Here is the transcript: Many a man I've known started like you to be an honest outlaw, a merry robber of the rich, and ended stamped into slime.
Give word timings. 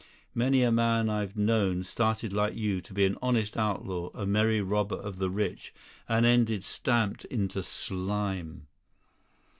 Many 0.33 0.63
a 0.63 0.71
man 0.71 1.11
I've 1.11 1.37
known 1.37 1.83
started 1.83 2.33
like 2.33 2.55
you 2.55 2.81
to 2.81 2.91
be 2.91 3.05
an 3.05 3.19
honest 3.21 3.55
outlaw, 3.55 4.09
a 4.15 4.25
merry 4.25 4.59
robber 4.59 4.95
of 4.95 5.19
the 5.19 5.29
rich, 5.29 5.75
and 6.09 6.25
ended 6.25 6.63
stamped 6.63 7.23
into 7.25 7.61
slime. 7.61 8.65